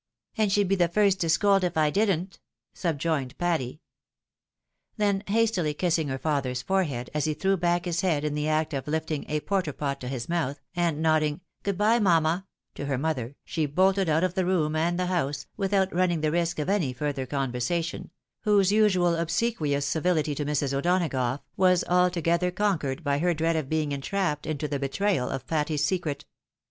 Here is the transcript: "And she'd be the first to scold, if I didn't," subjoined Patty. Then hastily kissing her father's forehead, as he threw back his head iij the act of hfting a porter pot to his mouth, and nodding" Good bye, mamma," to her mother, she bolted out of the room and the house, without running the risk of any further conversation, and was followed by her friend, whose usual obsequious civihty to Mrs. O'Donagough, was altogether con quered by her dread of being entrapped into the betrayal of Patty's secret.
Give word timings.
"And 0.35 0.51
she'd 0.51 0.67
be 0.67 0.73
the 0.73 0.87
first 0.87 1.19
to 1.19 1.29
scold, 1.29 1.63
if 1.63 1.77
I 1.77 1.91
didn't," 1.91 2.39
subjoined 2.73 3.37
Patty. 3.37 3.81
Then 4.97 5.21
hastily 5.27 5.75
kissing 5.75 6.07
her 6.07 6.17
father's 6.17 6.63
forehead, 6.63 7.11
as 7.13 7.25
he 7.25 7.35
threw 7.35 7.55
back 7.55 7.85
his 7.85 8.01
head 8.01 8.23
iij 8.23 8.33
the 8.33 8.47
act 8.47 8.73
of 8.73 8.85
hfting 8.85 9.25
a 9.29 9.41
porter 9.41 9.71
pot 9.73 10.01
to 10.01 10.07
his 10.07 10.27
mouth, 10.27 10.59
and 10.75 11.03
nodding" 11.03 11.41
Good 11.63 11.77
bye, 11.77 11.99
mamma," 11.99 12.47
to 12.73 12.87
her 12.87 12.97
mother, 12.97 13.35
she 13.45 13.67
bolted 13.67 14.09
out 14.09 14.23
of 14.23 14.33
the 14.33 14.43
room 14.43 14.75
and 14.75 14.97
the 14.97 15.05
house, 15.05 15.45
without 15.55 15.93
running 15.93 16.21
the 16.21 16.31
risk 16.31 16.57
of 16.57 16.67
any 16.67 16.93
further 16.93 17.27
conversation, 17.27 18.09
and 18.09 18.09
was 18.43 18.43
followed 18.43 18.43
by 18.43 18.49
her 18.49 18.53
friend, 18.55 18.57
whose 18.57 18.71
usual 18.95 19.15
obsequious 19.17 19.87
civihty 19.87 20.35
to 20.35 20.43
Mrs. 20.45 20.73
O'Donagough, 20.73 21.41
was 21.55 21.83
altogether 21.83 22.49
con 22.49 22.79
quered 22.79 23.03
by 23.03 23.19
her 23.19 23.35
dread 23.35 23.55
of 23.55 23.69
being 23.69 23.91
entrapped 23.91 24.47
into 24.47 24.67
the 24.67 24.79
betrayal 24.79 25.29
of 25.29 25.45
Patty's 25.45 25.85
secret. 25.85 26.25